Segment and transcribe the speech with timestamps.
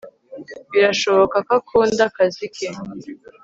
[0.71, 2.67] Birashoboka ko akunda akazi ke